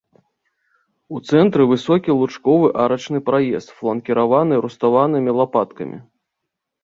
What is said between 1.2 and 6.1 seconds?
цэнтры высокі лучковы арачны праезд, фланкіраваны руставанымі лапаткамі.